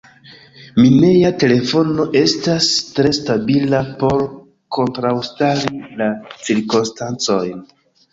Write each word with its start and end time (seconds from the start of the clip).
Mineja 0.83 1.29
telefono: 1.41 2.05
estas 2.21 2.69
tre 2.95 3.11
stabila 3.17 3.81
por 3.99 4.23
kontraŭstari 4.79 5.83
la 6.01 6.09
cirkonstancojn. 6.47 7.61